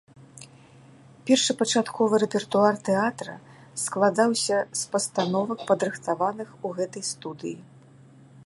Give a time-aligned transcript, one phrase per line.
[1.29, 3.35] Першапачаткова рэпертуар тэатра
[3.83, 7.57] складаўся з пастановак, падрыхтаваных у гэтай студыі.